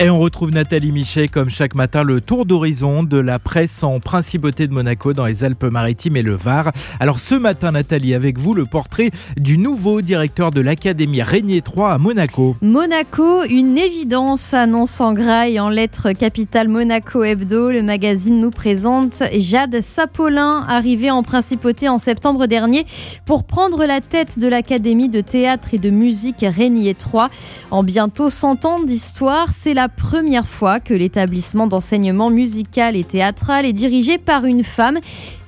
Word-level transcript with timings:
Et 0.00 0.10
on 0.10 0.18
retrouve 0.18 0.50
Nathalie 0.50 0.90
Michet 0.90 1.28
comme 1.28 1.48
chaque 1.48 1.74
matin 1.74 2.02
le 2.02 2.20
tour 2.20 2.44
d'horizon 2.44 3.04
de 3.04 3.18
la 3.18 3.38
presse 3.38 3.82
en 3.84 4.00
principauté 4.00 4.66
de 4.66 4.72
Monaco 4.72 5.12
dans 5.12 5.26
les 5.26 5.44
Alpes-Maritimes 5.44 6.16
et 6.16 6.22
le 6.22 6.34
Var. 6.34 6.72
Alors 6.98 7.20
ce 7.20 7.34
matin 7.36 7.72
Nathalie 7.72 8.14
avec 8.14 8.38
vous 8.38 8.52
le 8.54 8.64
portrait 8.64 9.10
du 9.36 9.58
nouveau 9.58 10.00
directeur 10.00 10.50
de 10.50 10.60
l'Académie 10.60 11.22
Régnier 11.22 11.60
3 11.60 11.92
à 11.92 11.98
Monaco. 11.98 12.56
Monaco, 12.62 13.44
une 13.44 13.78
évidence 13.78 14.54
annonce 14.54 15.00
en 15.00 15.12
graille 15.12 15.60
en 15.60 15.68
lettres 15.68 16.12
capitale 16.12 16.68
Monaco 16.68 17.22
Hebdo. 17.22 17.70
Le 17.70 17.82
magazine 17.82 18.40
nous 18.40 18.50
présente 18.50 19.22
Jade 19.36 19.82
Sapolin 19.82 20.64
arrivée 20.66 21.12
en 21.12 21.22
principauté 21.22 21.88
en 21.88 21.98
septembre 21.98 22.46
dernier 22.46 22.86
pour 23.24 23.44
prendre 23.44 23.84
la 23.84 24.00
tête 24.00 24.38
de 24.38 24.48
l'Académie 24.48 25.10
de 25.10 25.20
théâtre 25.20 25.74
et 25.74 25.78
de 25.78 25.90
musique 25.90 26.44
Régnier 26.48 26.94
3. 26.94 27.28
En 27.70 27.84
bientôt 27.84 28.30
100 28.30 28.64
ans 28.64 28.82
d'histoire, 28.82 29.48
c'est 29.52 29.74
la 29.74 29.81
première 29.88 30.46
fois 30.46 30.80
que 30.80 30.94
l'établissement 30.94 31.66
d'enseignement 31.66 32.30
musical 32.30 32.96
et 32.96 33.04
théâtral 33.04 33.66
est 33.66 33.72
dirigé 33.72 34.18
par 34.18 34.44
une 34.44 34.64
femme. 34.64 34.98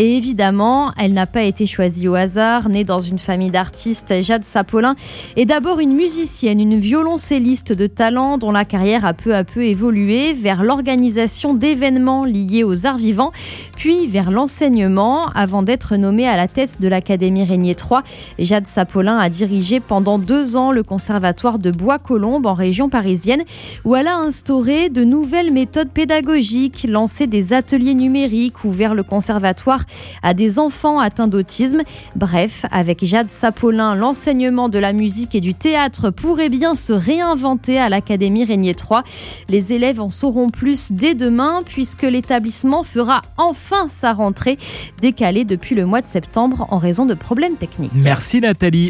Et 0.00 0.16
évidemment, 0.16 0.92
elle 0.96 1.12
n'a 1.12 1.26
pas 1.26 1.42
été 1.42 1.66
choisie 1.66 2.06
au 2.06 2.14
hasard. 2.14 2.68
Née 2.68 2.84
dans 2.84 3.00
une 3.00 3.18
famille 3.18 3.50
d'artistes, 3.50 4.22
Jade 4.22 4.44
Sapolin 4.44 4.94
est 5.34 5.44
d'abord 5.44 5.80
une 5.80 5.92
musicienne, 5.92 6.60
une 6.60 6.76
violoncelliste 6.76 7.72
de 7.72 7.88
talent 7.88 8.38
dont 8.38 8.52
la 8.52 8.64
carrière 8.64 9.04
a 9.04 9.12
peu 9.12 9.34
à 9.34 9.42
peu 9.42 9.64
évolué 9.64 10.34
vers 10.34 10.62
l'organisation 10.62 11.52
d'événements 11.52 12.24
liés 12.24 12.62
aux 12.62 12.86
arts 12.86 12.98
vivants, 12.98 13.32
puis 13.76 14.06
vers 14.06 14.30
l'enseignement 14.30 15.30
avant 15.30 15.64
d'être 15.64 15.96
nommée 15.96 16.28
à 16.28 16.36
la 16.36 16.46
tête 16.46 16.80
de 16.80 16.86
l'Académie 16.86 17.42
Régnier 17.42 17.74
3. 17.74 18.04
Jade 18.38 18.68
Sapolin 18.68 19.18
a 19.18 19.28
dirigé 19.28 19.80
pendant 19.80 20.20
deux 20.20 20.56
ans 20.56 20.70
le 20.70 20.84
conservatoire 20.84 21.58
de 21.58 21.72
Bois-Colombes 21.72 22.46
en 22.46 22.54
région 22.54 22.88
parisienne 22.88 23.42
où 23.84 23.96
elle 23.96 24.06
a 24.06 24.18
instauré 24.18 24.90
de 24.90 25.02
nouvelles 25.02 25.52
méthodes 25.52 25.90
pédagogiques, 25.90 26.86
lancé 26.88 27.26
des 27.26 27.52
ateliers 27.52 27.94
numériques 27.94 28.62
ouverts 28.62 28.94
le 28.94 29.02
conservatoire 29.02 29.86
à 30.22 30.34
des 30.34 30.58
enfants 30.58 30.98
atteints 30.98 31.28
d'autisme. 31.28 31.82
Bref, 32.16 32.64
avec 32.70 33.04
Jade 33.04 33.30
Sapolin, 33.30 33.94
l'enseignement 33.94 34.68
de 34.68 34.78
la 34.78 34.92
musique 34.92 35.34
et 35.34 35.40
du 35.40 35.54
théâtre 35.54 36.10
pourrait 36.10 36.48
bien 36.48 36.74
se 36.74 36.92
réinventer 36.92 37.78
à 37.78 37.88
l'Académie 37.88 38.44
Régnier 38.44 38.74
3. 38.74 39.02
Les 39.48 39.72
élèves 39.72 40.00
en 40.00 40.10
sauront 40.10 40.50
plus 40.50 40.92
dès 40.92 41.14
demain 41.14 41.62
puisque 41.64 42.02
l'établissement 42.02 42.82
fera 42.82 43.22
enfin 43.36 43.88
sa 43.88 44.12
rentrée 44.12 44.58
décalée 45.00 45.44
depuis 45.44 45.74
le 45.74 45.86
mois 45.86 46.00
de 46.00 46.06
septembre 46.06 46.66
en 46.70 46.78
raison 46.78 47.06
de 47.06 47.14
problèmes 47.14 47.56
techniques. 47.56 47.92
Merci 47.94 48.40
Nathalie. 48.40 48.86